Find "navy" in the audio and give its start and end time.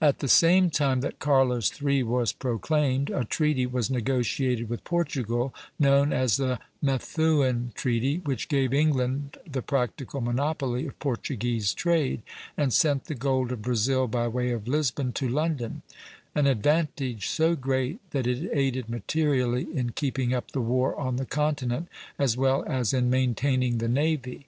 23.88-24.46